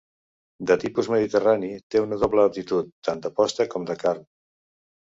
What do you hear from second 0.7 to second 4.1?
De tipus mediterrani, té una doble aptitud tant de posta com de